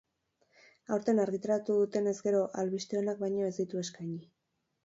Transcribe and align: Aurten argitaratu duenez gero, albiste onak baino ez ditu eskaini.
Aurten 0.95 1.21
argitaratu 1.25 1.77
duenez 1.97 2.15
gero, 2.29 2.41
albiste 2.63 3.01
onak 3.05 3.23
baino 3.27 3.47
ez 3.51 3.55
ditu 3.63 3.83
eskaini. 3.87 4.19